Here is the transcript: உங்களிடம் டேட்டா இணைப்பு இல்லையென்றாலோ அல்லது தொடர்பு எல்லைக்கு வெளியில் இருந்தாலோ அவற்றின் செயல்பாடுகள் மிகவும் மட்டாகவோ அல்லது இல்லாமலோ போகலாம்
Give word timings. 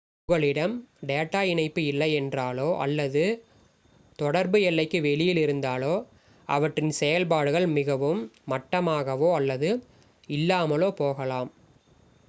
உங்களிடம் 0.21 0.73
டேட்டா 1.05 1.41
இணைப்பு 1.41 1.81
இல்லையென்றாலோ 1.81 2.77
அல்லது 2.77 3.23
தொடர்பு 4.19 4.61
எல்லைக்கு 4.61 5.01
வெளியில் 5.01 5.37
இருந்தாலோ 5.37 5.93
அவற்றின் 6.49 6.91
செயல்பாடுகள் 6.91 7.67
மிகவும் 7.71 8.21
மட்டாகவோ 8.47 9.35
அல்லது 9.35 9.71
இல்லாமலோ 10.29 10.89
போகலாம் 10.95 11.51